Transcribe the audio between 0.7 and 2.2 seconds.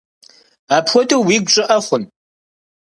Апхуэдэу уигу щӀыӀэ хъун?